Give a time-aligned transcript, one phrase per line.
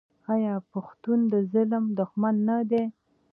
[0.33, 2.83] آیا پښتون د ظالم دښمن نه دی؟